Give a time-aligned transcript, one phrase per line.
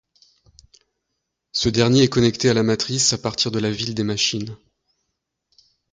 [1.51, 4.57] Ce dernier est connecté à la Matrice à partir de la ville des Machines.